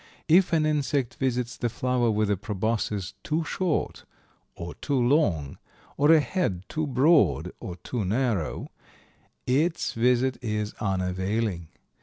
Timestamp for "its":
9.45-9.93